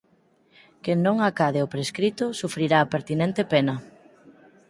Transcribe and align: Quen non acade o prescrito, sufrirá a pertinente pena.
Quen 0.83 0.99
non 1.05 1.17
acade 1.29 1.59
o 1.65 1.71
prescrito, 1.73 2.25
sufrirá 2.39 2.77
a 2.81 2.89
pertinente 2.93 3.41
pena. 3.53 3.75